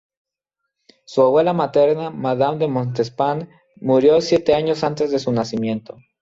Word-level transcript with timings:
Su 1.05 1.21
abuela 1.21 1.53
materna, 1.53 2.09
Madame 2.09 2.57
de 2.57 2.67
Montespan 2.67 3.51
murió 3.75 4.19
siete 4.19 4.55
años 4.55 4.83
antes 4.83 5.11
de 5.11 5.19
su 5.19 5.31
nacimiento. 5.31 5.95